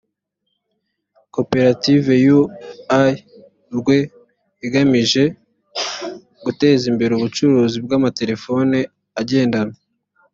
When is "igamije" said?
4.65-5.23